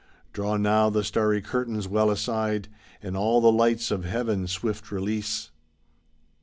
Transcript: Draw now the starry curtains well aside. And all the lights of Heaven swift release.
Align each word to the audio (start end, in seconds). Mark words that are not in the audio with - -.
Draw 0.33 0.57
now 0.57 0.89
the 0.89 1.03
starry 1.03 1.43
curtains 1.43 1.87
well 1.87 2.09
aside. 2.09 2.69
And 3.03 3.15
all 3.15 3.39
the 3.39 3.51
lights 3.51 3.91
of 3.91 4.03
Heaven 4.03 4.47
swift 4.47 4.91
release. 4.91 5.51